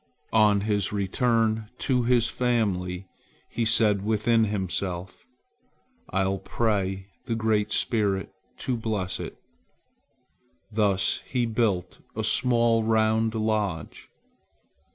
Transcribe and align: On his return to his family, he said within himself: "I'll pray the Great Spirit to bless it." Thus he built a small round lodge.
On 0.33 0.61
his 0.61 0.91
return 0.91 1.69
to 1.81 2.05
his 2.05 2.27
family, 2.27 3.05
he 3.51 3.65
said 3.65 4.03
within 4.03 4.45
himself: 4.45 5.27
"I'll 6.09 6.39
pray 6.39 7.05
the 7.25 7.35
Great 7.35 7.71
Spirit 7.71 8.31
to 8.65 8.75
bless 8.75 9.19
it." 9.19 9.37
Thus 10.71 11.21
he 11.27 11.45
built 11.45 11.99
a 12.15 12.23
small 12.23 12.83
round 12.83 13.35
lodge. 13.35 14.09